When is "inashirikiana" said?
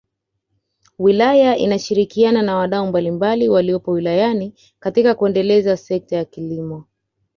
1.57-2.41